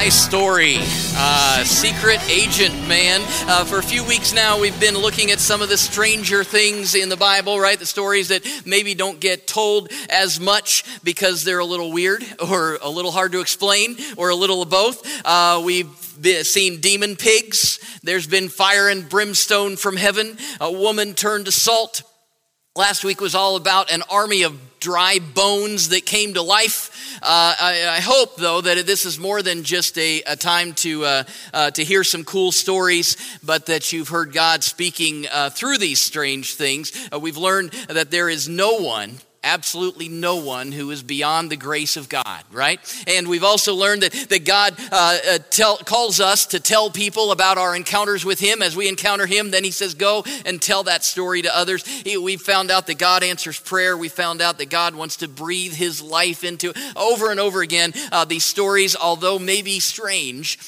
[0.00, 0.76] Spy story.
[1.14, 3.20] Uh, secret agent man.
[3.46, 6.94] Uh, for a few weeks now, we've been looking at some of the stranger things
[6.94, 7.78] in the Bible, right?
[7.78, 12.78] The stories that maybe don't get told as much because they're a little weird or
[12.80, 15.06] a little hard to explain or a little of both.
[15.22, 15.94] Uh, we've
[16.44, 17.78] seen demon pigs.
[18.02, 20.38] There's been fire and brimstone from heaven.
[20.62, 22.04] A woman turned to salt.
[22.74, 27.18] Last week was all about an army of dry bones that came to life.
[27.22, 31.04] Uh, I, I, hope, though, that this is more than just a, a time to,
[31.04, 35.78] uh, uh, to hear some cool stories, but that you've heard God speaking uh, through
[35.78, 36.92] these strange things.
[37.12, 41.56] Uh, we've learned that there is no one absolutely no one who is beyond the
[41.56, 42.80] grace of God, right?
[43.06, 47.32] And we've also learned that, that God uh, uh, tell, calls us to tell people
[47.32, 48.62] about our encounters with Him.
[48.62, 51.84] As we encounter Him, then He says, Go and tell that story to others.
[52.04, 53.96] We found out that God answers prayer.
[53.96, 57.92] We found out that God wants to breathe His life into over and over again.
[58.12, 60.58] Uh, these stories, although maybe strange,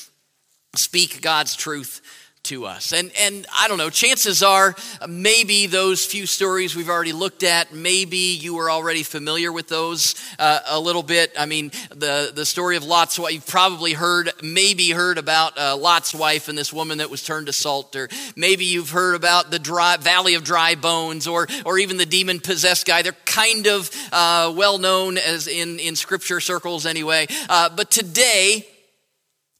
[0.74, 2.00] speak God's truth
[2.44, 2.92] to us.
[2.92, 4.74] And, and I don't know, chances are
[5.08, 10.14] maybe those few stories we've already looked at, maybe you were already familiar with those
[10.38, 11.32] uh, a little bit.
[11.38, 15.76] I mean, the, the story of Lot's wife, you've probably heard, maybe heard about uh,
[15.76, 19.50] Lot's wife and this woman that was turned to salt, or maybe you've heard about
[19.50, 23.02] the dry, Valley of Dry Bones, or, or even the demon possessed guy.
[23.02, 27.28] They're kind of uh, well known as in, in scripture circles anyway.
[27.48, 28.66] Uh, but today,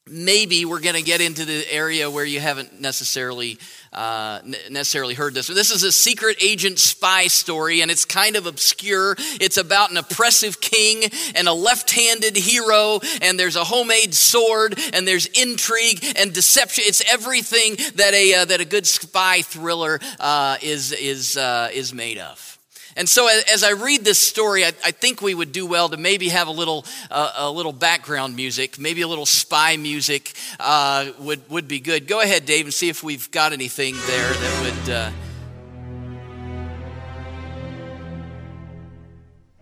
[0.06, 3.58] maybe we're going to get into the area where you haven't necessarily
[3.92, 5.46] uh, necessarily heard this.
[5.48, 9.16] This is a secret agent spy story, and it's kind of obscure.
[9.18, 11.04] It's about an oppressive king
[11.34, 16.84] and a left-handed hero, and there's a homemade sword, and there's intrigue and deception.
[16.86, 21.92] It's everything that a uh, that a good spy thriller uh, is is uh, is
[21.92, 22.51] made of.
[22.96, 26.28] And so, as I read this story, I, think we would do well to maybe
[26.28, 31.48] have a little, uh, a little background music, maybe a little spy music uh, would,
[31.48, 32.06] would be good.
[32.06, 34.92] Go ahead, Dave, and see if we've got anything there that would.
[34.92, 35.10] Uh...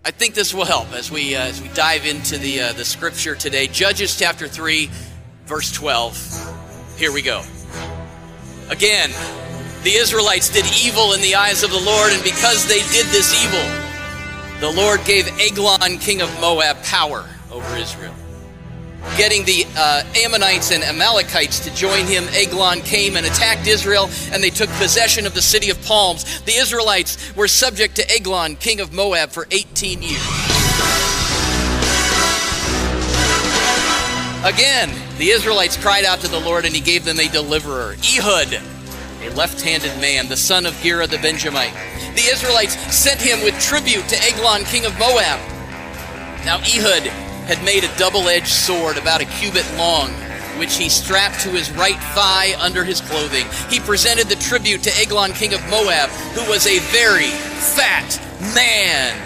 [0.02, 2.84] I think this will help as we, uh, as we dive into the, uh, the
[2.84, 3.68] scripture today.
[3.68, 4.90] Judges chapter 3,
[5.44, 6.96] verse 12.
[6.98, 7.44] Here we go.
[8.70, 9.10] Again,
[9.82, 13.32] the Israelites did evil in the eyes of the Lord, and because they did this
[13.44, 13.64] evil,
[14.60, 18.14] the Lord gave Eglon, king of Moab, power over Israel.
[19.16, 24.44] Getting the uh, Ammonites and Amalekites to join him, Eglon came and attacked Israel, and
[24.44, 26.42] they took possession of the city of palms.
[26.42, 30.20] The Israelites were subject to Eglon, king of Moab, for 18 years.
[34.44, 38.60] Again, the Israelites cried out to the Lord, and he gave them a deliverer, Ehud
[39.22, 41.74] a left handed man, the son of Gera the Benjamite.
[42.14, 45.40] The Israelites sent him with tribute to Eglon, king of Moab.
[46.44, 47.06] Now Ehud
[47.46, 50.10] had made a double edged sword about a cubit long,
[50.58, 53.46] which he strapped to his right thigh under his clothing.
[53.68, 58.18] He presented the tribute to Eglon, king of Moab, who was a very fat
[58.54, 59.16] man.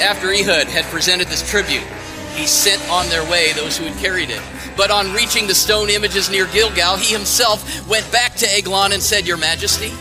[0.00, 1.84] After Ehud had presented this tribute,
[2.34, 4.42] he sent on their way those who had carried it.
[4.76, 9.02] But on reaching the stone images near Gilgal, he himself went back to Eglon and
[9.02, 9.92] said, Your Majesty,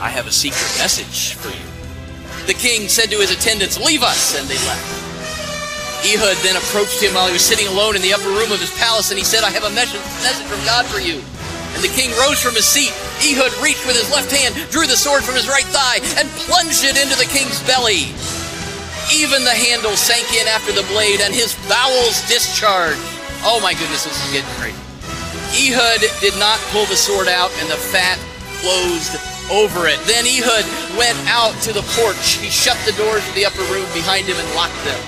[0.00, 1.66] I have a secret message for you.
[2.46, 5.06] The king said to his attendants, Leave us, and they left.
[6.06, 8.70] Ehud then approached him while he was sitting alone in the upper room of his
[8.78, 10.00] palace, and he said, I have a message
[10.46, 11.18] from God for you.
[11.74, 12.94] And the king rose from his seat.
[13.20, 16.84] Ehud reached with his left hand, drew the sword from his right thigh, and plunged
[16.84, 18.14] it into the king's belly.
[19.10, 23.15] Even the handle sank in after the blade, and his bowels discharged.
[23.42, 24.78] Oh my goodness, this is getting crazy.
[25.56, 28.18] Ehud did not pull the sword out, and the fat
[28.60, 29.16] closed
[29.50, 29.98] over it.
[30.04, 30.66] Then Ehud
[30.98, 32.36] went out to the porch.
[32.38, 34.98] He shut the doors of the upper room behind him and locked them.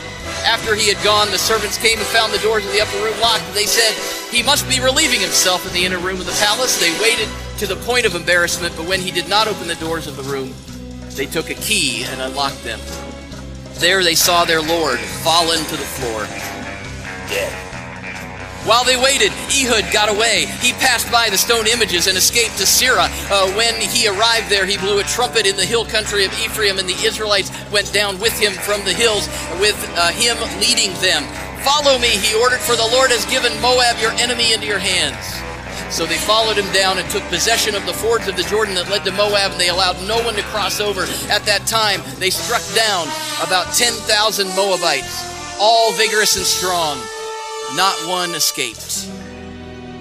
[0.46, 3.18] After he had gone, the servants came and found the doors of the upper room
[3.20, 3.44] locked.
[3.52, 3.92] They said
[4.30, 6.78] he must be relieving himself in the inner room of the palace.
[6.78, 7.28] They waited
[7.58, 10.22] to the point of embarrassment, but when he did not open the doors of the
[10.22, 10.54] room,
[11.16, 12.78] they took a key and unlocked them.
[13.74, 16.24] There they saw their Lord fallen to the floor,
[17.28, 17.67] dead.
[18.68, 20.44] While they waited, Ehud got away.
[20.60, 23.08] He passed by the stone images and escaped to Seirah.
[23.32, 26.78] Uh, when he arrived there, he blew a trumpet in the hill country of Ephraim,
[26.78, 29.26] and the Israelites went down with him from the hills,
[29.56, 31.24] with uh, him leading them.
[31.64, 35.16] Follow me, he ordered, for the Lord has given Moab, your enemy, into your hands.
[35.88, 38.90] So they followed him down and took possession of the fords of the Jordan that
[38.90, 41.08] led to Moab, and they allowed no one to cross over.
[41.32, 43.08] At that time, they struck down
[43.40, 44.04] about 10,000
[44.52, 45.24] Moabites,
[45.56, 47.00] all vigorous and strong.
[47.76, 49.06] Not one escaped.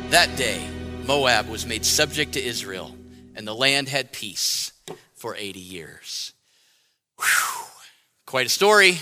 [0.09, 0.65] That day,
[1.05, 2.95] Moab was made subject to Israel,
[3.35, 4.71] and the land had peace
[5.15, 6.33] for 80 years.
[7.19, 7.65] Whew.
[8.25, 8.99] Quite a story.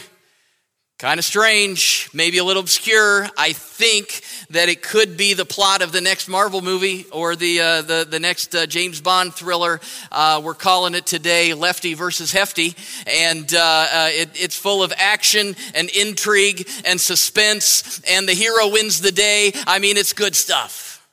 [0.97, 3.27] Kind of strange, maybe a little obscure.
[3.37, 4.21] I think
[4.51, 8.07] that it could be the plot of the next Marvel movie or the, uh, the,
[8.09, 9.81] the next uh, James Bond thriller.
[10.09, 12.77] Uh, we're calling it today Lefty versus Hefty.
[13.07, 18.69] And uh, uh, it, it's full of action and intrigue and suspense, and the hero
[18.69, 19.51] wins the day.
[19.67, 21.05] I mean, it's good stuff.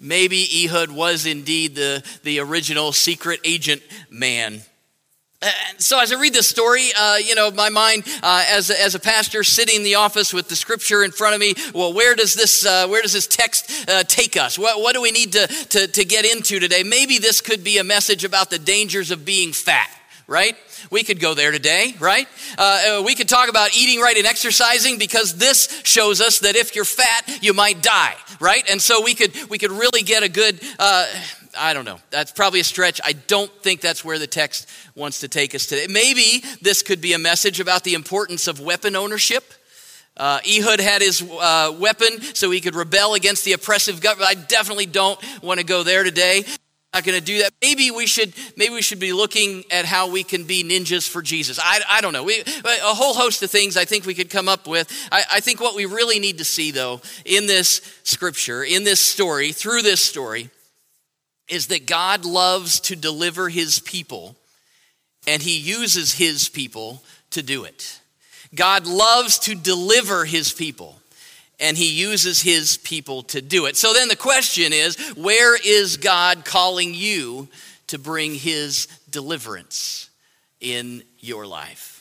[0.00, 4.62] Maybe Ehud was indeed the, the original secret agent man.
[5.78, 8.94] So as I read this story, uh, you know, my mind uh, as, a, as
[8.94, 12.14] a pastor sitting in the office with the scripture in front of me, well, where
[12.14, 14.58] does this, uh, where does this text uh, take us?
[14.58, 16.82] What, what do we need to, to, to get into today?
[16.84, 19.90] Maybe this could be a message about the dangers of being fat,
[20.26, 20.56] right?
[20.90, 22.28] We could go there today, right?
[22.58, 26.56] Uh, uh, we could talk about eating right and exercising because this shows us that
[26.56, 28.68] if you're fat, you might die, right?
[28.70, 30.60] And so we could, we could really get a good,
[31.58, 31.98] I don't know.
[32.10, 33.00] That's probably a stretch.
[33.04, 35.86] I don't think that's where the text wants to take us today.
[35.88, 39.44] Maybe this could be a message about the importance of weapon ownership.
[40.16, 44.30] Uh, Ehud had his uh, weapon so he could rebel against the oppressive government.
[44.30, 46.44] I definitely don't want to go there today.
[46.94, 47.52] I'm Not going to do that.
[47.62, 48.34] Maybe we should.
[48.54, 51.58] Maybe we should be looking at how we can be ninjas for Jesus.
[51.58, 52.24] I, I don't know.
[52.24, 54.92] We, a whole host of things I think we could come up with.
[55.10, 59.00] I, I think what we really need to see, though, in this scripture, in this
[59.00, 60.50] story, through this story,
[61.52, 64.34] is that God loves to deliver his people
[65.26, 68.00] and he uses his people to do it.
[68.54, 70.98] God loves to deliver his people
[71.60, 73.76] and he uses his people to do it.
[73.76, 77.48] So then the question is where is God calling you
[77.88, 80.08] to bring his deliverance
[80.58, 81.91] in your life?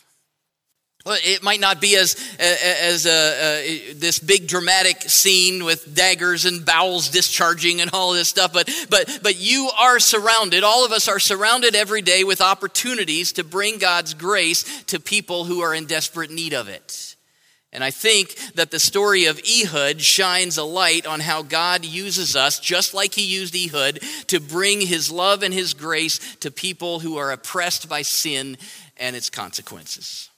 [1.06, 6.64] It might not be as, as a, a, this big dramatic scene with daggers and
[6.64, 11.08] bowels discharging and all this stuff, but, but, but you are surrounded, all of us
[11.08, 15.86] are surrounded every day with opportunities to bring God's grace to people who are in
[15.86, 17.16] desperate need of it.
[17.74, 22.36] And I think that the story of Ehud shines a light on how God uses
[22.36, 27.00] us, just like he used Ehud, to bring his love and his grace to people
[27.00, 28.58] who are oppressed by sin
[28.98, 30.31] and its consequences.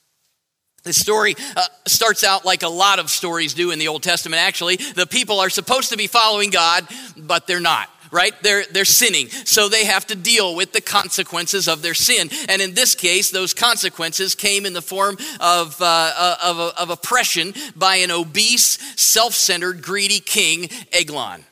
[0.84, 4.42] This story uh, starts out like a lot of stories do in the Old Testament.
[4.42, 6.86] Actually, the people are supposed to be following God,
[7.16, 8.34] but they're not right?
[8.42, 9.28] They're, they're sinning.
[9.28, 12.30] So they have to deal with the consequences of their sin.
[12.48, 16.90] And in this case, those consequences came in the form of, uh, uh of, of
[16.90, 21.44] oppression by an obese, self centered, greedy king, Eglon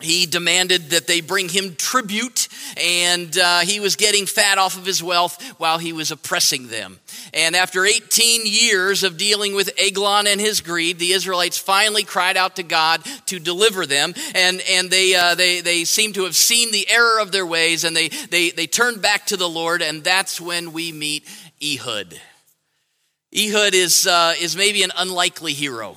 [0.00, 4.84] he demanded that they bring him tribute, and uh, he was getting fat off of
[4.84, 6.98] his wealth while he was oppressing them.
[7.32, 12.36] And after 18 years of dealing with Eglon and his greed, the Israelites finally cried
[12.36, 16.36] out to God to deliver them, and, and they, uh, they, they seem to have
[16.36, 19.80] seen the error of their ways, and they, they, they turned back to the Lord,
[19.80, 21.24] and that's when we meet
[21.62, 22.20] Ehud.
[23.36, 25.96] Ehud is, uh, is maybe an unlikely hero.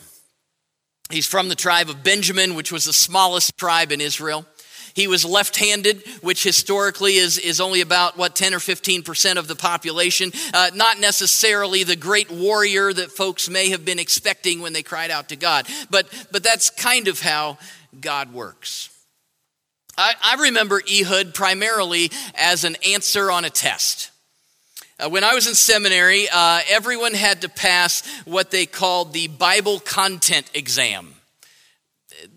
[1.09, 4.45] He's from the tribe of Benjamin, which was the smallest tribe in Israel.
[4.93, 9.47] He was left handed, which historically is, is only about, what, 10 or 15% of
[9.47, 10.31] the population.
[10.51, 15.11] Uh, not necessarily the great warrior that folks may have been expecting when they cried
[15.11, 15.67] out to God.
[15.91, 17.59] But, but that's kind of how
[18.01, 18.89] God works.
[19.99, 24.09] I, I remember Ehud primarily as an answer on a test.
[24.99, 29.27] Uh, when I was in seminary, uh, everyone had to pass what they called the
[29.27, 31.13] Bible content exam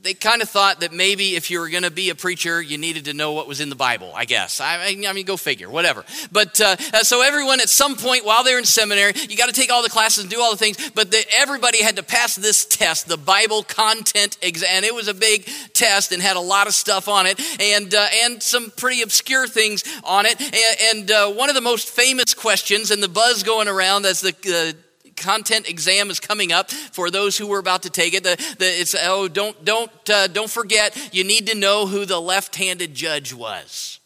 [0.02, 2.78] they kind of thought that maybe if you were going to be a preacher, you
[2.78, 4.60] needed to know what was in the Bible, I guess.
[4.60, 6.04] I, I mean, go figure, whatever.
[6.32, 9.58] But uh, uh, so everyone at some point while they're in seminary, you got to
[9.58, 12.36] take all the classes and do all the things, but the, everybody had to pass
[12.36, 14.68] this test, the Bible content exam.
[14.72, 17.94] And it was a big test and had a lot of stuff on it and,
[17.94, 20.40] uh, and some pretty obscure things on it.
[20.40, 24.20] And, and uh, one of the most famous questions and the buzz going around as
[24.20, 24.76] the
[25.20, 28.24] content exam is coming up for those who were about to take it.
[28.24, 32.20] The, the, it's oh don't don't uh, don't forget you need to know who the
[32.20, 34.00] left-handed judge was.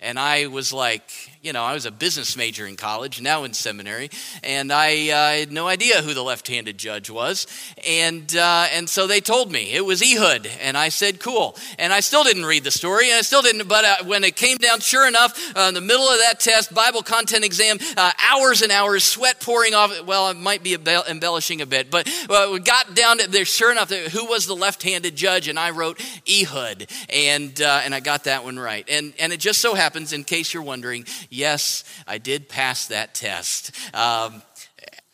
[0.00, 1.10] And I was like,
[1.42, 4.10] you know, I was a business major in college, now in seminary,
[4.42, 7.46] and I, uh, had no idea who the left-handed judge was.
[7.86, 11.56] And uh, and so they told me it was Ehud, and I said, cool.
[11.78, 13.68] And I still didn't read the story, and I still didn't.
[13.68, 16.74] But uh, when it came down, sure enough, uh, in the middle of that test,
[16.74, 20.04] Bible content exam, uh, hours and hours, sweat pouring off.
[20.04, 23.44] Well, I might be embellishing a bit, but uh, we got down to there.
[23.44, 25.48] Sure enough, who was the left-handed judge?
[25.48, 28.84] And I wrote Ehud, and and I got that one right.
[28.88, 33.14] And and it just so happens, in case you're wondering, yes, I did pass that
[33.14, 33.76] test.
[33.94, 34.42] Um,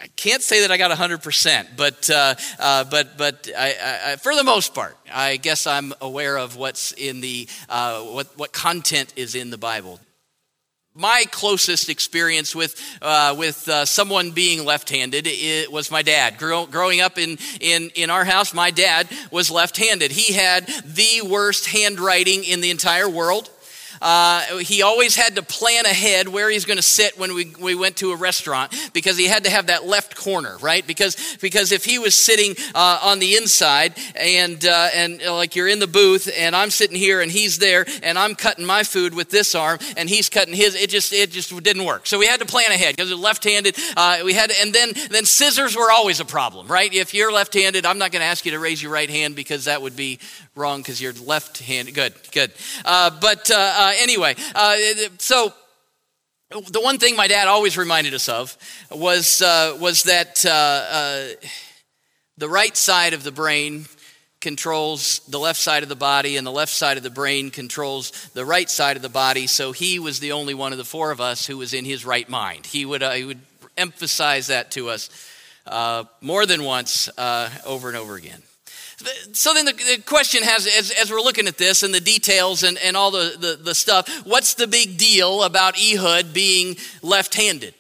[0.00, 4.34] I can't say that I got 100%, but, uh, uh, but, but I, I, for
[4.34, 9.14] the most part, I guess I'm aware of what's in the, uh, what, what content
[9.16, 10.00] is in the Bible.
[10.94, 15.26] my closest experience with uh, with uh, someone being left-handed
[15.70, 16.38] was my dad.
[16.38, 20.12] Grow, growing up in, in in our house, my dad was left-handed.
[20.12, 23.50] He had the worst handwriting in the entire world.
[24.04, 27.74] Uh, he always had to plan ahead where he's going to sit when we, we
[27.74, 30.86] went to a restaurant because he had to have that left corner, right?
[30.86, 35.56] Because, because if he was sitting uh, on the inside and, uh, and uh, like
[35.56, 38.82] you're in the booth and I'm sitting here and he's there and I'm cutting my
[38.82, 42.06] food with this arm and he's cutting his, it just, it just didn't work.
[42.06, 43.76] So we had to plan ahead because left-handed.
[43.96, 46.92] Uh, we had, and then, then scissors were always a problem, right?
[46.92, 49.64] If you're left-handed, I'm not going to ask you to raise your right hand because
[49.64, 50.18] that would be
[50.54, 51.94] wrong because you're left-handed.
[51.94, 52.52] Good, good.
[52.84, 54.76] Uh, but uh, anyway, uh,
[55.18, 55.52] so
[56.50, 58.56] the one thing my dad always reminded us of
[58.90, 61.28] was, uh, was that uh, uh,
[62.38, 63.86] the right side of the brain
[64.40, 68.10] controls the left side of the body, and the left side of the brain controls
[68.34, 69.46] the right side of the body.
[69.46, 72.04] So he was the only one of the four of us who was in his
[72.04, 72.66] right mind.
[72.66, 73.40] He would, uh, he would
[73.78, 75.08] emphasize that to us
[75.66, 78.42] uh, more than once, uh, over and over again.
[79.32, 82.62] So then the, the question has, as, as, we're looking at this and the details
[82.62, 87.34] and, and all the, the, the stuff, what's the big deal about Ehud being left
[87.34, 87.74] handed?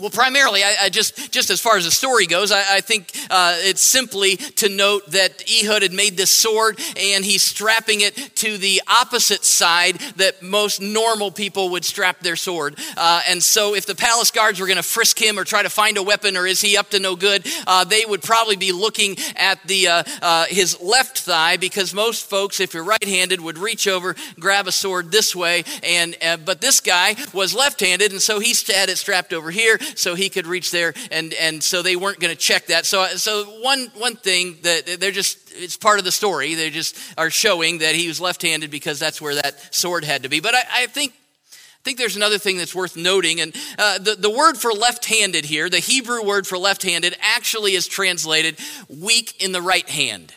[0.00, 3.10] Well, primarily, I, I, just just as far as the story goes, I, I think
[3.30, 8.14] uh, it's simply to note that Ehud had made this sword and he's strapping it
[8.36, 12.78] to the opposite side that most normal people would strap their sword.
[12.96, 15.68] Uh, and so, if the palace guards were going to frisk him or try to
[15.68, 18.70] find a weapon, or is he up to no good, uh, they would probably be
[18.70, 23.58] looking at the uh, uh, his left thigh because most folks, if you're right-handed, would
[23.58, 28.22] reach over, grab a sword this way, and uh, but this guy was left-handed, and
[28.22, 31.82] so he had it strapped over here so he could reach there, and, and so
[31.82, 32.86] they weren't going to check that.
[32.86, 36.54] So, so one, one thing that they're just, it's part of the story.
[36.54, 40.22] They just are showing that he was left handed because that's where that sword had
[40.22, 40.40] to be.
[40.40, 41.12] But I, I think
[41.78, 45.06] I think there's another thing that's worth noting, and uh, the, the word for left
[45.06, 49.88] handed here, the Hebrew word for left handed, actually is translated weak in the right
[49.88, 50.34] hand.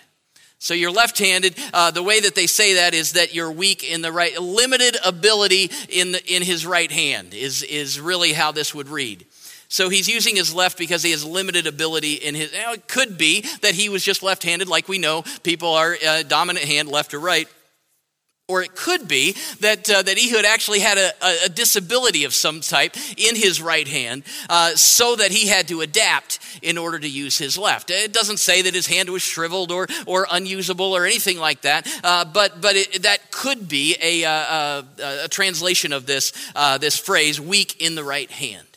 [0.60, 1.58] So you're left handed.
[1.74, 4.96] Uh, the way that they say that is that you're weak in the right, limited
[5.04, 9.26] ability in, the, in his right hand, is, is really how this would read.
[9.72, 12.52] So he's using his left because he has limited ability in his.
[12.52, 15.96] Now it could be that he was just left handed, like we know people are
[16.06, 17.48] uh, dominant hand, left or right.
[18.50, 21.14] Or it could be that, uh, that Ehud actually had a,
[21.46, 25.80] a, disability of some type in his right hand uh, so that he had to
[25.80, 27.92] adapt in order to use his left.
[27.92, 31.88] It doesn't say that his hand was shriveled or, or unusable or anything like that,
[32.04, 36.34] uh, but, but it, that could be a, uh, uh, a, a translation of this,
[36.54, 38.68] uh, this phrase, weak in the right hand.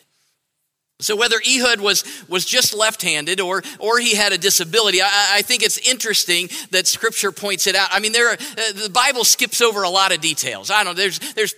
[1.01, 5.43] So whether Ehud was, was just left-handed or, or he had a disability, I, I
[5.43, 7.89] think it's interesting that Scripture points it out.
[7.91, 10.71] I mean, there are, uh, the Bible skips over a lot of details.
[10.71, 11.03] I don't know.
[11.03, 11.55] There's there's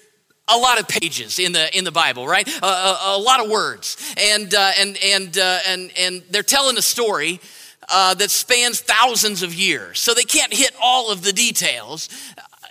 [0.49, 2.49] a lot of pages in the in the Bible, right?
[2.63, 6.83] a, a, lot of words, and uh, and and uh, and and they're telling a
[6.83, 7.41] story.
[7.89, 10.01] Uh, that spans thousands of years.
[10.01, 12.09] So they can't hit all of the details.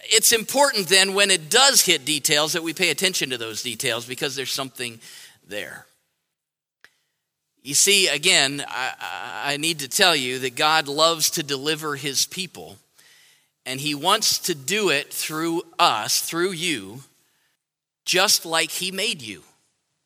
[0.03, 4.05] It's important then when it does hit details that we pay attention to those details
[4.05, 4.99] because there's something
[5.47, 5.85] there.
[7.65, 12.27] You see, again, I, I, need to tell you that God loves to deliver his
[12.27, 12.77] people,
[13.65, 17.01] and he wants to do it through us, through you,
[18.05, 19.41] just like he made you,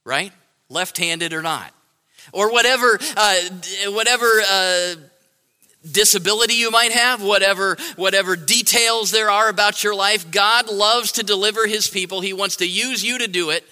[0.06, 0.32] right?
[0.70, 1.74] Left handed or not.
[2.32, 3.36] Or whatever, uh,
[3.88, 4.26] whatever.
[4.50, 4.96] Uh,
[5.90, 11.24] disability you might have whatever whatever details there are about your life god loves to
[11.24, 13.64] deliver his people he wants to use you to do it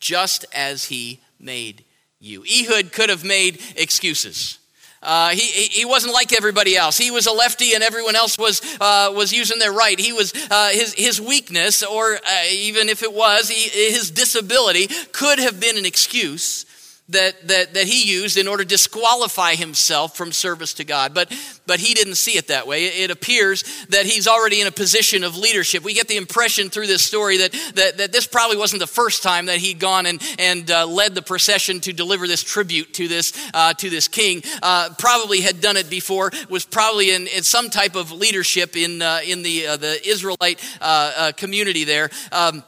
[0.00, 1.84] just as he made
[2.20, 2.44] you.
[2.44, 4.58] Ehud could have made excuses.
[5.00, 6.98] Uh, he, he wasn't like everybody else.
[6.98, 9.98] He was a lefty, and everyone else was uh, was using their right.
[9.98, 14.88] He was uh, his his weakness, or uh, even if it was he, his disability,
[15.12, 16.66] could have been an excuse
[17.10, 21.14] that, that, that he used in order to disqualify himself from service to God.
[21.14, 21.32] But,
[21.66, 22.84] but he didn't see it that way.
[22.84, 25.82] It appears that he's already in a position of leadership.
[25.82, 29.22] We get the impression through this story that, that, that this probably wasn't the first
[29.22, 33.08] time that he'd gone and, and uh, led the procession to deliver this tribute to
[33.08, 34.42] this, uh, to this king.
[34.62, 39.00] Uh, probably had done it before, was probably in, in some type of leadership in,
[39.00, 42.10] uh, in the, uh, the Israelite uh, community there.
[42.32, 42.62] Um,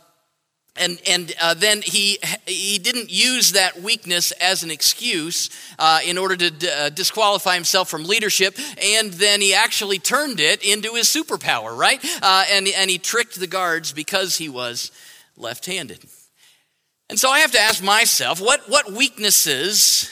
[0.77, 6.17] and, and uh, then he, he didn't use that weakness as an excuse uh, in
[6.17, 8.57] order to d- uh, disqualify himself from leadership.
[8.83, 12.03] And then he actually turned it into his superpower, right?
[12.23, 14.93] Uh, and, and he tricked the guards because he was
[15.37, 16.05] left handed.
[17.09, 20.09] And so I have to ask myself what, what weaknesses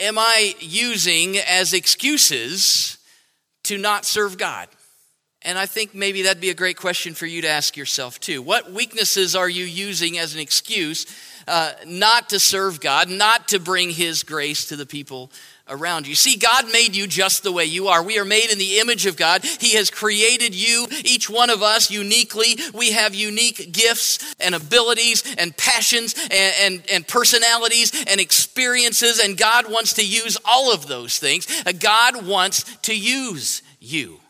[0.00, 2.98] am I using as excuses
[3.64, 4.68] to not serve God?
[5.44, 8.42] And I think maybe that'd be a great question for you to ask yourself too.
[8.42, 11.06] What weaknesses are you using as an excuse
[11.48, 15.30] uh, not to serve God, not to bring His grace to the people
[15.68, 16.14] around you.
[16.14, 18.02] See, God made you just the way you are.
[18.02, 19.44] We are made in the image of God.
[19.44, 22.56] He has created you, each one of us, uniquely.
[22.74, 29.38] We have unique gifts and abilities and passions and, and, and personalities and experiences, and
[29.38, 31.46] God wants to use all of those things.
[31.64, 34.20] Uh, God wants to use you.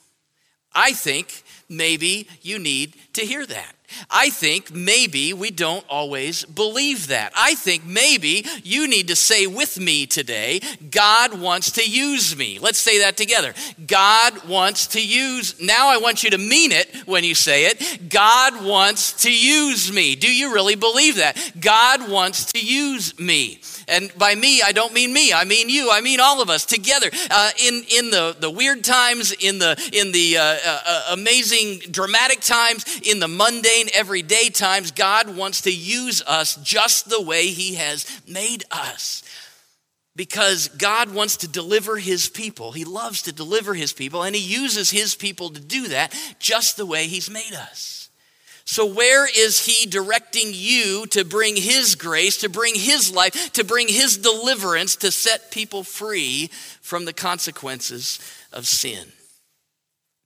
[0.75, 3.75] I think maybe you need to hear that.
[4.11, 7.33] I think maybe we don't always believe that.
[7.37, 10.61] I think maybe you need to say with me today,
[10.91, 12.59] God wants to use me.
[12.59, 13.55] Let's say that together.
[13.87, 18.09] God wants to use, now I want you to mean it when you say it.
[18.09, 20.17] God wants to use me.
[20.17, 21.37] Do you really believe that?
[21.61, 23.61] God wants to use me.
[23.89, 25.33] And by me, I don't mean me.
[25.33, 25.91] I mean you.
[25.91, 27.11] I mean all of us together.
[27.31, 31.81] Uh, in in the, the weird times, in the in the uh, uh, uh, amazing
[31.91, 37.49] dramatic times, in the mundane everyday times, God wants to use us just the way
[37.49, 39.23] He has made us.
[40.15, 42.73] Because God wants to deliver His people.
[42.73, 46.77] He loves to deliver His people, and He uses His people to do that just
[46.77, 48.02] the way He's made us.
[48.65, 53.65] So, where is He directing you to bring His grace, to bring His life, to
[53.65, 56.49] bring His deliverance, to set people free
[56.81, 58.19] from the consequences
[58.53, 59.13] of sin?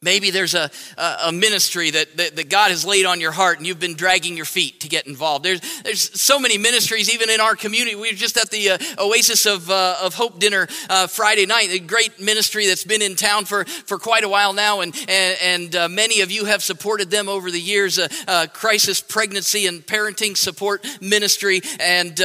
[0.03, 3.67] Maybe there's a, a ministry that, that, that, God has laid on your heart and
[3.67, 5.43] you've been dragging your feet to get involved.
[5.43, 7.97] There's, there's so many ministries, even in our community.
[7.97, 11.71] We were just at the uh, Oasis of, uh, of Hope dinner uh, Friday night,
[11.71, 14.83] a great ministry that's been in town for, for quite a while now.
[14.83, 18.47] And, and, and uh, many of you have supported them over the years uh, uh,
[18.53, 22.17] crisis pregnancy and parenting support ministry, and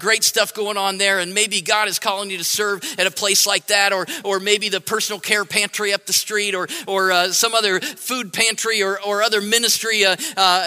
[0.00, 1.20] great stuff going on there.
[1.20, 4.40] And maybe God is calling you to serve at a place like that, or, or
[4.40, 8.32] maybe the personal care pantry up the street, or, or or uh, some other food
[8.32, 10.04] pantry or, or other ministry.
[10.04, 10.66] Uh, uh,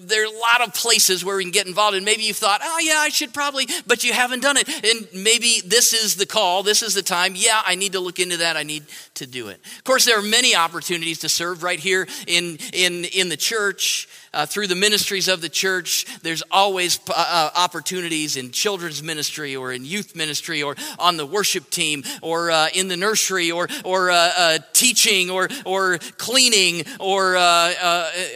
[0.00, 1.96] there are a lot of places where we can get involved.
[1.96, 4.68] And maybe you've thought, oh, yeah, I should probably, but you haven't done it.
[4.68, 7.32] And maybe this is the call, this is the time.
[7.34, 8.56] Yeah, I need to look into that.
[8.56, 9.60] I need to do it.
[9.78, 14.08] Of course, there are many opportunities to serve right here in, in, in the church
[14.32, 19.56] uh, through the ministries of the church, there's always uh, uh, opportunities in children's ministry
[19.56, 23.68] or in youth ministry or on the worship team or uh, in the nursery or,
[23.84, 27.34] or uh, uh, teaching or, or cleaning or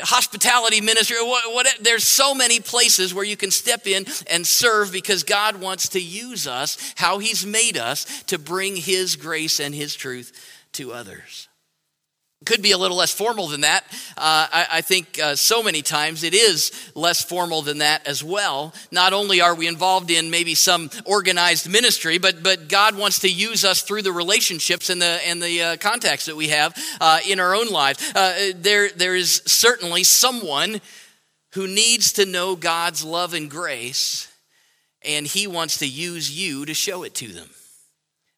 [0.03, 1.17] hospitality ministry.
[1.21, 5.61] What, what, there's so many places where you can step in and serve because God
[5.61, 10.33] wants to use us, how He's made us, to bring His grace and His truth
[10.73, 11.49] to others
[12.45, 13.85] could be a little less formal than that.
[14.17, 18.23] Uh, I, I, think uh, so many times it is less formal than that as
[18.23, 18.73] well.
[18.91, 23.29] Not only are we involved in maybe some organized ministry, but but God wants to
[23.29, 27.21] use us through the relationships and the and the uh, contacts that we have uh,
[27.29, 28.15] in our own lives.
[28.15, 30.81] Uh, there there is certainly someone
[31.55, 34.33] who needs to know God's love and grace,
[35.03, 37.49] and He wants to use you to show it to them.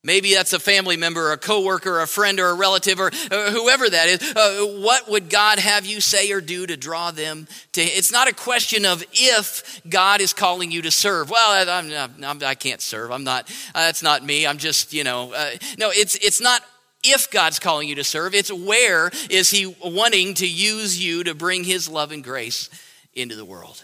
[0.07, 3.09] Maybe that's a family member, or a coworker, or a friend, or a relative, or,
[3.09, 4.23] or whoever that is.
[4.23, 7.83] Uh, what would God have you say or do to draw them to?
[7.83, 11.29] It's not a question of if God is calling you to serve.
[11.29, 13.11] Well, I'm, I'm, I can not serve.
[13.11, 13.51] I'm not.
[13.75, 14.47] Uh, that's not me.
[14.47, 15.33] I'm just, you know.
[15.33, 16.63] Uh, no, it's it's not
[17.03, 18.33] if God's calling you to serve.
[18.33, 22.71] It's where is He wanting to use you to bring His love and grace
[23.13, 23.83] into the world.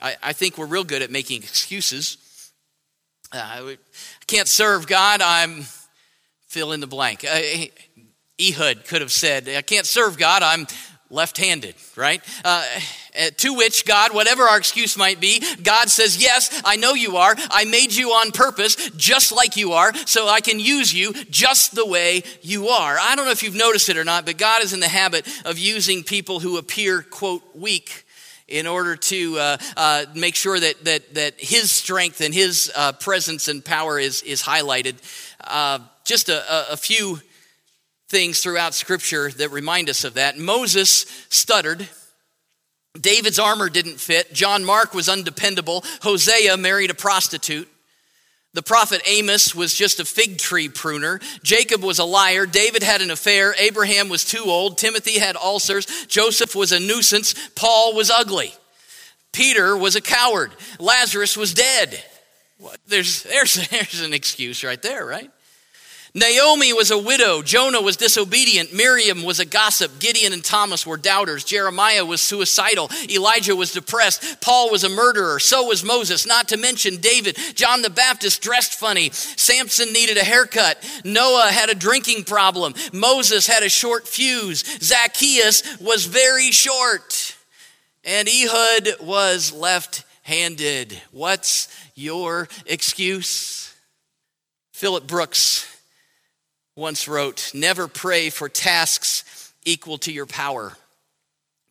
[0.00, 2.18] I, I think we're real good at making excuses.
[3.32, 3.74] Uh,
[4.30, 5.64] can't serve God, I'm
[6.46, 7.24] fill in the blank.
[7.24, 7.40] Uh,
[8.40, 10.68] Ehud could have said, I can't serve God, I'm
[11.10, 12.22] left handed, right?
[12.44, 12.64] Uh,
[13.38, 17.34] to which God, whatever our excuse might be, God says, Yes, I know you are.
[17.50, 21.74] I made you on purpose, just like you are, so I can use you just
[21.74, 22.96] the way you are.
[23.00, 25.26] I don't know if you've noticed it or not, but God is in the habit
[25.44, 28.06] of using people who appear, quote, weak
[28.50, 32.92] in order to uh, uh, make sure that, that, that his strength and his uh,
[32.92, 34.96] presence and power is, is highlighted.
[35.42, 37.20] Uh, just a, a, few
[38.08, 40.36] things throughout Scripture that remind us of that.
[40.36, 41.88] Moses stuttered.
[43.00, 44.32] David's armor didn't fit.
[44.32, 45.84] John Mark was undependable.
[46.02, 47.68] Hosea married a prostitute.
[48.52, 51.20] The prophet Amos was just a fig tree pruner.
[51.44, 52.46] Jacob was a liar.
[52.46, 53.54] David had an affair.
[53.56, 54.76] Abraham was too old.
[54.76, 55.86] Timothy had ulcers.
[56.06, 57.34] Joseph was a nuisance.
[57.50, 58.52] Paul was ugly.
[59.32, 60.50] Peter was a coward.
[60.80, 62.02] Lazarus was dead.
[62.88, 65.30] There's, there's, there's an excuse right there, right?
[66.14, 67.40] Naomi was a widow.
[67.42, 68.74] Jonah was disobedient.
[68.74, 70.00] Miriam was a gossip.
[70.00, 71.44] Gideon and Thomas were doubters.
[71.44, 72.90] Jeremiah was suicidal.
[73.08, 74.40] Elijah was depressed.
[74.40, 75.38] Paul was a murderer.
[75.38, 77.36] So was Moses, not to mention David.
[77.54, 79.10] John the Baptist dressed funny.
[79.10, 80.84] Samson needed a haircut.
[81.04, 82.74] Noah had a drinking problem.
[82.92, 84.64] Moses had a short fuse.
[84.82, 87.36] Zacchaeus was very short.
[88.04, 91.00] And Ehud was left handed.
[91.12, 93.72] What's your excuse?
[94.72, 95.69] Philip Brooks
[96.80, 100.72] once wrote Never pray for tasks equal to your power.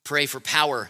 [0.05, 0.89] Pray for power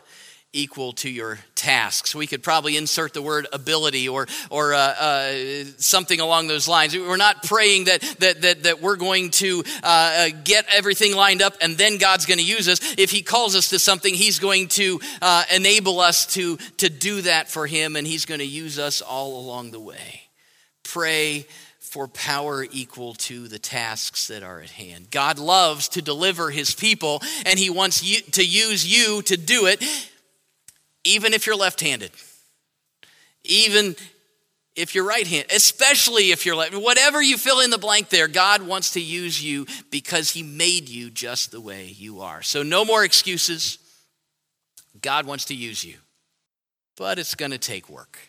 [0.51, 2.15] equal to your tasks.
[2.15, 6.97] We could probably insert the word ability or, or uh, uh, something along those lines.
[6.97, 11.43] We're not praying that, that, that, that we're going to uh, uh get everything lined
[11.43, 12.79] up and then God's going to use us.
[12.97, 17.21] If He calls us to something, He's going to uh, enable us to, to do
[17.21, 20.23] that for Him and He's going to use us all along the way.
[20.83, 21.45] Pray
[21.89, 25.09] for power equal to the tasks that are at hand.
[25.09, 29.65] God loves to deliver his people, and he wants you, to use you to do
[29.65, 29.83] it,
[31.03, 32.11] even if you're left handed,
[33.43, 33.95] even
[34.75, 36.75] if you're right handed, especially if you're left.
[36.75, 40.89] Whatever you fill in the blank there, God wants to use you because he made
[40.89, 42.43] you just the way you are.
[42.43, 43.79] So, no more excuses.
[45.01, 45.95] God wants to use you,
[46.97, 48.19] but it's going to take work.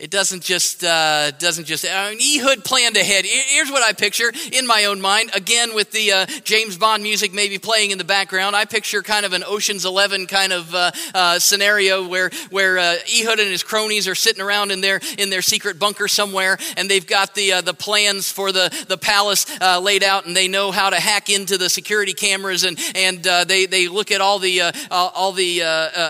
[0.00, 1.86] It doesn't just uh, doesn't just.
[1.88, 3.24] I mean, Ehud planned ahead.
[3.24, 5.30] Here's what I picture in my own mind.
[5.34, 9.24] Again, with the uh, James Bond music maybe playing in the background, I picture kind
[9.24, 13.62] of an Ocean's Eleven kind of uh, uh scenario where where uh, Ehud and his
[13.62, 17.52] cronies are sitting around in their in their secret bunker somewhere, and they've got the
[17.52, 19.46] uh, the plans for the the palace
[19.80, 23.66] laid out, and they know how to hack into the security cameras, and and they
[23.66, 25.62] they look at all the all the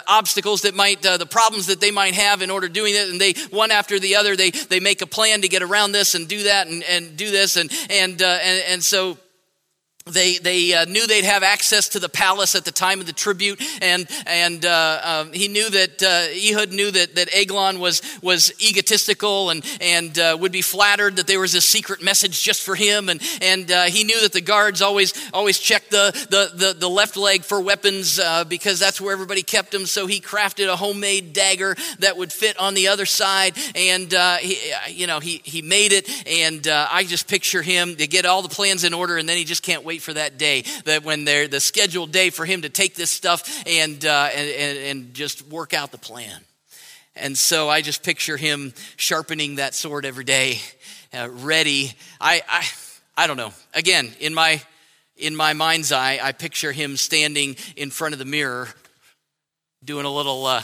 [0.09, 3.35] obstacles that might the problems that they might have in order doing it, and they
[3.51, 4.37] one after the other.
[4.37, 7.31] They, they make a plan to get around this and do that and, and do
[7.31, 7.57] this.
[7.57, 9.19] And, and, uh, and, and so
[10.07, 13.13] they, they uh, knew they'd have access to the palace at the time of the
[13.15, 18.03] tribute, and, and uh, um, he knew that, uh, Ehud knew that, that Eglon was,
[18.21, 22.63] was egotistical and, and uh, would be flattered that there was a secret message just
[22.63, 26.55] for him, and, and uh, he knew that the guards always, always checked the, the,
[26.55, 30.21] the, the left leg for weapons uh, because that's where everybody kept them, so he
[30.21, 34.13] crafted a homemade dagger that would fit on the other side, and
[34.43, 38.43] he, you know, he, he made it, and I just picture him to get all
[38.43, 41.05] the plans in order, and then he just can't wait wait for that day, that
[41.05, 44.79] when they're the scheduled day for him to take this stuff and, uh, and, and,
[44.79, 46.41] and just work out the plan.
[47.15, 50.59] And so I just picture him sharpening that sword every day,
[51.17, 51.93] uh, ready.
[52.21, 52.65] I, I,
[53.17, 53.53] I don't know.
[53.73, 54.61] Again, in my,
[55.17, 58.69] in my mind's eye, I picture him standing in front of the mirror,
[59.85, 60.45] doing a little.
[60.45, 60.63] Uh,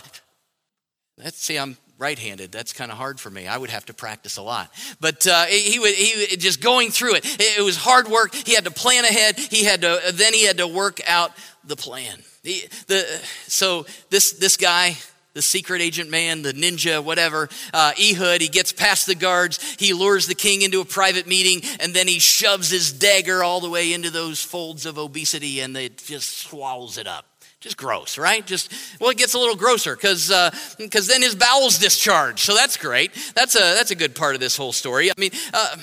[1.18, 2.50] let's see, I'm right-handed.
[2.50, 3.46] That's kind of hard for me.
[3.46, 4.72] I would have to practice a lot.
[5.00, 7.24] But uh, he would he just going through it.
[7.38, 8.34] It was hard work.
[8.34, 9.38] He had to plan ahead.
[9.38, 11.32] He had to then he had to work out
[11.62, 12.18] the plan.
[12.42, 14.96] The, the so this this guy
[15.32, 19.92] the secret agent man, the ninja, whatever, uh, Ehud, he gets past the guards, he
[19.92, 23.70] lures the king into a private meeting, and then he shoves his dagger all the
[23.70, 27.29] way into those folds of obesity and it just swallows it up.
[27.60, 28.46] Just gross, right?
[28.46, 32.40] Just well, it gets a little grosser because uh, then his bowels discharge.
[32.40, 33.12] So that's great.
[33.34, 35.10] That's a that's a good part of this whole story.
[35.10, 35.76] I mean, uh,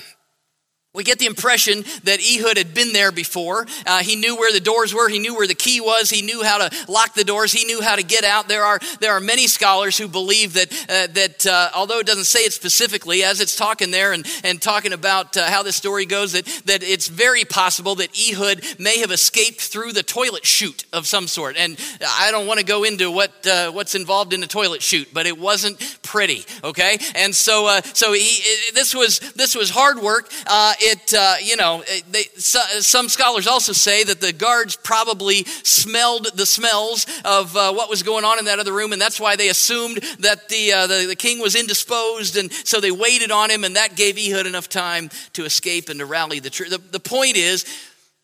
[0.98, 3.68] we get the impression that Ehud had been there before.
[3.86, 5.08] Uh, he knew where the doors were.
[5.08, 6.10] He knew where the key was.
[6.10, 7.52] He knew how to lock the doors.
[7.52, 8.48] He knew how to get out.
[8.48, 12.24] There are, there are many scholars who believe that, uh, that uh, although it doesn't
[12.24, 16.08] say it specifically, as it's talking there and, and talking about uh, how this story
[16.08, 20.84] goes, that, that it's very possible that Ehud may have escaped through the toilet chute
[20.94, 21.58] of some sort.
[21.58, 25.10] And I don't want to go into what, uh, what's involved in the toilet chute,
[25.14, 26.98] but it wasn't pretty, okay?
[27.14, 28.42] And so, uh, so he,
[28.74, 30.32] this, was, this was hard work
[31.18, 36.46] uh, you know, they, so, some scholars also say that the guards probably smelled the
[36.46, 39.50] smells of uh, what was going on in that other room, and that's why they
[39.50, 43.64] assumed that the, uh, the, the, king was indisposed, and so they waited on him,
[43.64, 46.72] and that gave Ehud enough time to escape and to rally the troops.
[46.72, 47.66] The, the point is,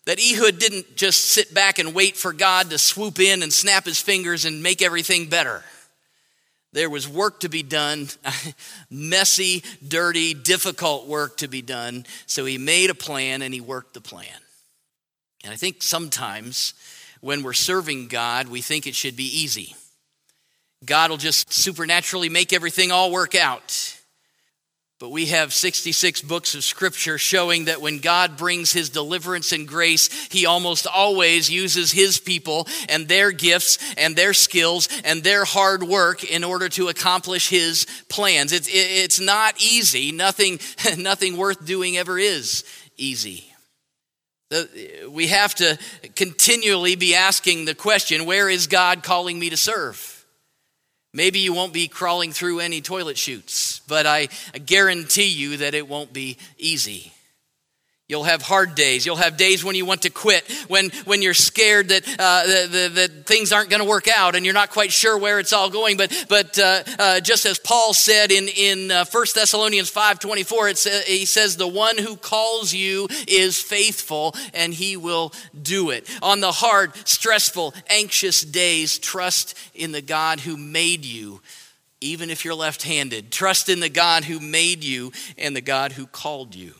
[0.05, 3.85] that Ehud didn't just sit back and wait for God to swoop in and snap
[3.85, 5.63] his fingers and make everything better.
[6.73, 8.09] There was work to be done,
[8.89, 12.05] messy, dirty, difficult work to be done.
[12.25, 14.27] So he made a plan and he worked the plan.
[15.43, 16.73] And I think sometimes
[17.21, 19.75] when we're serving God, we think it should be easy.
[20.83, 23.92] God will just supernaturally make everything all work out.
[25.03, 29.67] But we have 66 books of scripture showing that when God brings his deliverance and
[29.67, 35.43] grace, he almost always uses his people and their gifts and their skills and their
[35.43, 38.53] hard work in order to accomplish his plans.
[38.53, 40.13] It's, it's not easy.
[40.13, 40.61] Nothing,
[40.97, 42.63] nothing worth doing ever is
[42.95, 43.53] easy.
[45.09, 45.77] we have to
[46.15, 50.12] continually be asking the question where is God calling me to serve?
[51.13, 54.29] Maybe you won't be crawling through any toilet chutes, but I,
[54.65, 57.13] guarantee you that it won't be easy.
[58.09, 59.05] You'll have hard days.
[59.05, 62.91] You'll have days when you want to quit, when, when you're scared that, uh, that,
[62.95, 65.69] that, things aren't going to work out and you're not quite sure where it's all
[65.69, 65.95] going.
[65.95, 70.77] But, but uh, uh, just as Paul said in, in uh, 1 Thessalonians 5.24, it
[70.77, 76.09] sa- he says, the one who calls you is faithful and he will do it.
[76.21, 81.41] On the hard, stressful, anxious days, trust in the God who made you
[82.01, 83.31] even if you're left handed.
[83.31, 86.73] Trust in the God who made you and the God who called you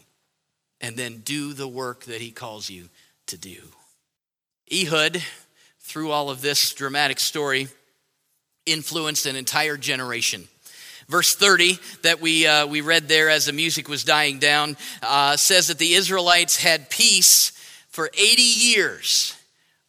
[0.83, 2.89] and then do the work that he calls you
[3.25, 3.57] to do.
[4.71, 5.23] Ehud,
[5.79, 7.69] through all of this dramatic story,
[8.65, 10.47] influenced an entire generation.
[11.07, 15.37] Verse 30 that we, uh, we read there as the music was dying down uh,
[15.37, 17.51] says that the Israelites had peace
[17.87, 19.37] for 80 years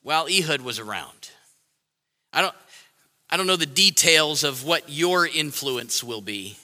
[0.02, 1.30] while Ehud was around.
[2.32, 2.54] I don't,
[3.30, 6.56] I don't know the details of what your influence will be.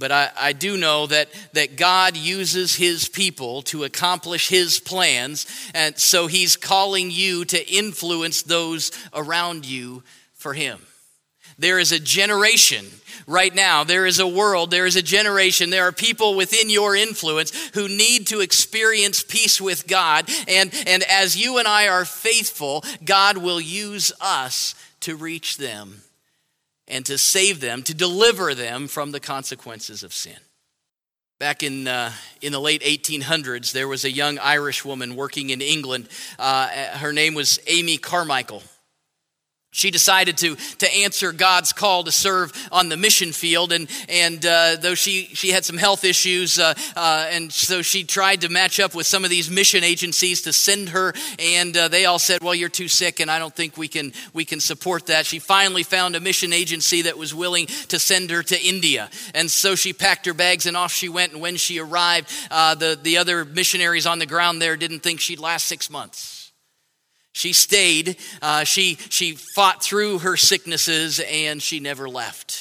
[0.00, 5.46] But I, I, do know that, that God uses his people to accomplish his plans.
[5.74, 10.80] And so he's calling you to influence those around you for him.
[11.58, 12.86] There is a generation
[13.26, 16.96] right now, there is a world, there is a generation, there are people within your
[16.96, 20.30] influence who need to experience peace with God.
[20.48, 26.00] And, and as you and I are faithful, God will use us to reach them
[26.90, 30.36] and to save them, to deliver them from the consequences of sin.
[31.38, 35.62] Back in, uh, in the late 1800s, there was a young Irish woman working in
[35.62, 36.08] England.
[36.38, 38.62] Uh, her name was Amy Carmichael.
[39.72, 44.44] She decided to, to answer God's call to serve on the mission field, and, and
[44.44, 48.48] uh, though she, she had some health issues, uh, uh, and so she tried to
[48.48, 52.18] match up with some of these mission agencies to send her, and uh, they all
[52.18, 55.24] said, Well, you're too sick, and I don't think we can, we can support that.
[55.24, 59.48] She finally found a mission agency that was willing to send her to India, and
[59.48, 61.32] so she packed her bags and off she went.
[61.32, 65.20] And when she arrived, uh, the, the other missionaries on the ground there didn't think
[65.20, 66.39] she'd last six months.
[67.32, 72.59] She stayed, uh, she, she fought through her sicknesses, and she never left.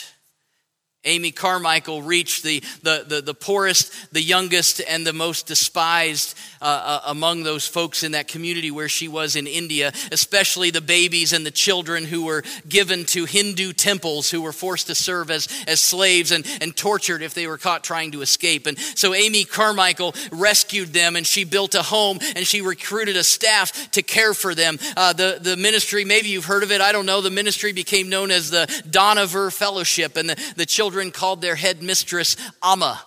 [1.05, 6.65] Amy Carmichael reached the, the, the, the, poorest, the youngest, and the most despised uh,
[6.65, 11.31] uh, among those folks in that community where she was in India, especially the babies
[11.31, 15.47] and the children who were given to Hindu temples, who were forced to serve as,
[15.67, 18.67] as slaves and, and tortured if they were caught trying to escape.
[18.67, 23.23] And so Amy Carmichael rescued them and she built a home and she recruited a
[23.23, 24.77] staff to care for them.
[24.97, 28.09] Uh, the, the ministry, maybe you've heard of it, I don't know, the ministry became
[28.09, 33.01] known as the Dohnavur Fellowship, and the, the children called their headmistress Amma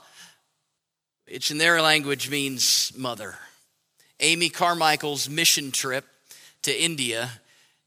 [1.33, 3.37] which in their language means mother.
[4.21, 6.05] Amy Carmichael's mission trip
[6.61, 7.31] to India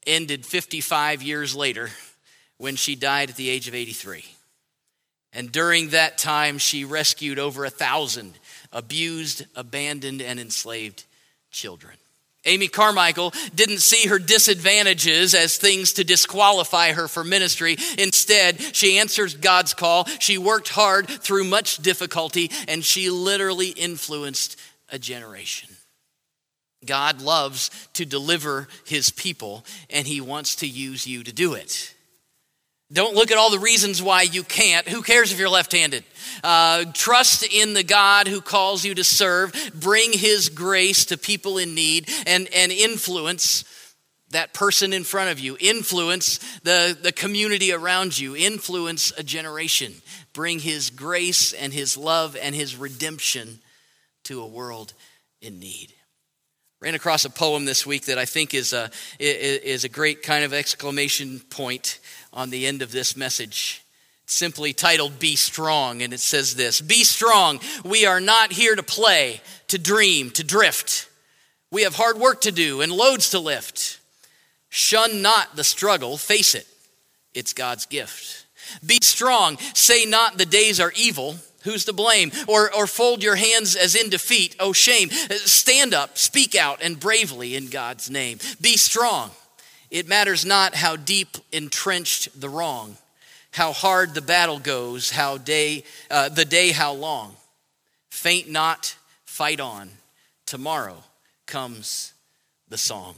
[0.07, 1.91] ended 55 years later
[2.57, 4.25] when she died at the age of 83.
[5.31, 8.33] And during that time, she rescued over a thousand
[8.71, 11.03] abused, abandoned, and enslaved
[11.51, 11.97] children.
[12.45, 17.77] Amy Carmichael didn't see her disadvantages as things to disqualify her for ministry.
[17.97, 20.05] Instead, she answered God's call.
[20.19, 25.69] She worked hard through much difficulty, and she literally influenced a generation.
[26.85, 31.94] God loves to deliver his people, and he wants to use you to do it.
[32.93, 34.87] Don't look at all the reasons why you can't.
[34.87, 36.03] Who cares if you're left handed?
[36.43, 39.53] Uh, trust in the God who calls you to serve.
[39.73, 43.63] Bring his grace to people in need and, and influence
[44.29, 45.57] that person in front of you.
[45.59, 48.35] Influence the, the community around you.
[48.35, 49.93] Influence a generation.
[50.33, 53.59] Bring his grace and his love and his redemption
[54.25, 54.93] to a world
[55.41, 55.93] in need.
[56.81, 60.43] Ran across a poem this week that I think is a, is a great kind
[60.43, 61.99] of exclamation point
[62.35, 63.81] on the end of this message.
[64.27, 67.59] simply titled Be Strong, and it says this Be strong.
[67.83, 71.09] We are not here to play, to dream, to drift.
[71.71, 73.99] We have hard work to do and loads to lift.
[74.69, 76.67] Shun not the struggle, face it.
[77.33, 78.45] It's God's gift.
[78.85, 79.57] Be strong.
[79.73, 81.35] Say not the days are evil.
[81.63, 82.31] Who's to blame?
[82.47, 84.55] Or, or fold your hands as in defeat.
[84.59, 85.09] Oh, shame.
[85.09, 88.39] Stand up, speak out, and bravely in God's name.
[88.61, 89.31] Be strong.
[89.95, 92.97] It matters not how deep entrenched the wrong,
[93.51, 97.33] how hard the battle goes, how day, uh, the day how long.
[98.09, 99.89] Faint not, fight on.
[100.45, 101.01] Tomorrow
[101.45, 102.11] comes
[102.67, 103.15] the song.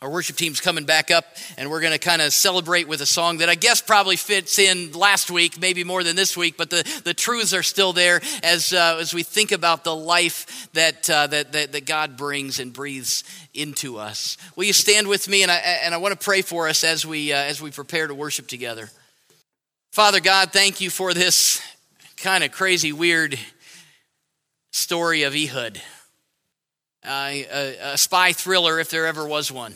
[0.00, 1.24] Our worship team's coming back up,
[1.56, 4.60] and we're going to kind of celebrate with a song that I guess probably fits
[4.60, 8.20] in last week, maybe more than this week, but the, the truths are still there
[8.44, 12.60] as, uh, as we think about the life that, uh, that, that, that, God brings
[12.60, 14.36] and breathes into us.
[14.54, 15.42] Will you stand with me?
[15.42, 18.06] And I, and I want to pray for us as we, uh, as we prepare
[18.06, 18.90] to worship together.
[19.90, 21.60] Father God, thank you for this
[22.18, 23.36] kind of crazy, weird
[24.70, 25.82] story of Ehud,
[27.04, 29.74] a, a spy thriller if there ever was one.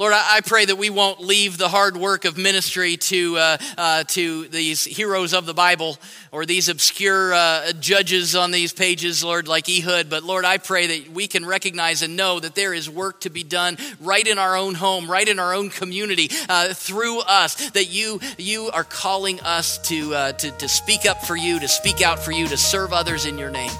[0.00, 4.04] Lord, I pray that we won't leave the hard work of ministry to, uh, uh,
[4.04, 5.98] to these heroes of the Bible
[6.30, 10.08] or these obscure uh, judges on these pages, Lord, like Ehud.
[10.08, 13.30] But Lord, I pray that we can recognize and know that there is work to
[13.30, 17.70] be done right in our own home, right in our own community, uh, through us,
[17.70, 21.66] that you, you are calling us to, uh, to, to speak up for you, to
[21.66, 23.72] speak out for you, to serve others in your name.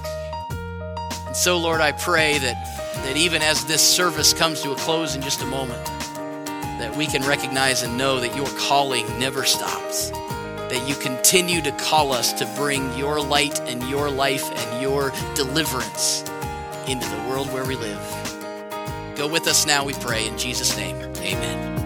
[1.29, 5.15] And so, Lord, I pray that, that even as this service comes to a close
[5.15, 5.89] in just a moment,
[6.81, 10.11] that we can recognize and know that your calling never stops.
[10.11, 15.13] That you continue to call us to bring your light and your life and your
[15.35, 16.21] deliverance
[16.87, 19.15] into the world where we live.
[19.17, 20.27] Go with us now, we pray.
[20.27, 21.78] In Jesus' name, amen.